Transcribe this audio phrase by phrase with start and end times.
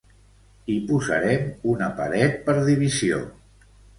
[0.71, 1.43] Hi posarem
[1.75, 3.23] una paret per divisió.